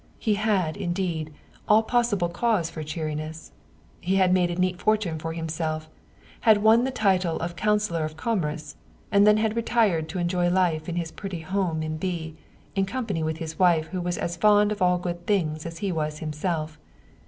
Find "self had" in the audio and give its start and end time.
5.47-6.63